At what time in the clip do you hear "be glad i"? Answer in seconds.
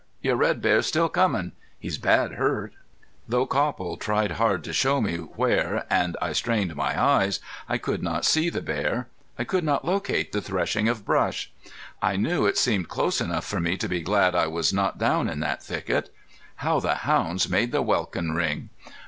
13.87-14.47